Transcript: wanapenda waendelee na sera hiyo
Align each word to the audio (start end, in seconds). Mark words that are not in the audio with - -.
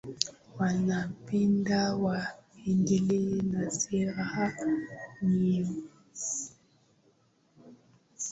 wanapenda 0.57 1.95
waendelee 1.95 3.41
na 3.41 3.69
sera 3.71 4.51
hiyo 5.21 5.67